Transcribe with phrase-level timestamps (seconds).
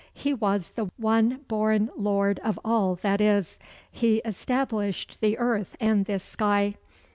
[0.15, 3.59] He was the one born lord of all that is.
[3.91, 6.73] He established the earth and this sky.